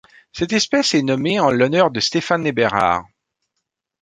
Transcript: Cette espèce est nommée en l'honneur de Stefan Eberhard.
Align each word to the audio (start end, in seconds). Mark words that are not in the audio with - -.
Cette 0.31 0.53
espèce 0.53 0.95
est 0.95 1.03
nommée 1.03 1.39
en 1.39 1.51
l'honneur 1.51 1.91
de 1.91 1.99
Stefan 1.99 2.43
Eberhard. 2.43 3.05